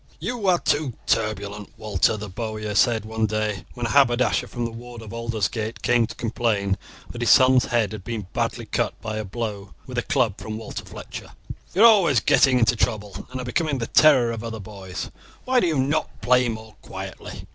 "You 0.19 0.47
are 0.47 0.57
too 0.57 0.93
turbulent, 1.05 1.73
Walter," 1.77 2.17
the 2.17 2.27
bowyer 2.27 2.73
said 2.73 3.05
one 3.05 3.27
day 3.27 3.65
when 3.75 3.85
a 3.85 3.89
haberdasher 3.91 4.47
from 4.47 4.65
the 4.65 4.71
ward 4.71 5.03
of 5.03 5.13
Aldersgate 5.13 5.83
came 5.83 6.07
to 6.07 6.15
complain 6.15 6.79
that 7.11 7.21
his 7.21 7.29
son's 7.29 7.65
head 7.65 7.91
had 7.91 8.03
been 8.03 8.25
badly 8.33 8.65
cut 8.65 8.99
by 8.99 9.17
a 9.17 9.23
blow 9.23 9.75
with 9.85 9.99
a 9.99 10.01
club 10.01 10.39
from 10.39 10.57
Walter 10.57 10.85
Fletcher. 10.85 11.33
"You 11.75 11.83
are 11.83 11.85
always 11.85 12.19
getting 12.19 12.57
into 12.57 12.75
trouble, 12.75 13.27
and 13.29 13.39
are 13.39 13.45
becoming 13.45 13.77
the 13.77 13.85
terror 13.85 14.31
of 14.31 14.43
other 14.43 14.59
boys. 14.59 15.11
Why 15.45 15.59
do 15.59 15.67
you 15.67 15.77
not 15.77 16.19
play 16.19 16.49
more 16.49 16.77
quietly? 16.81 17.45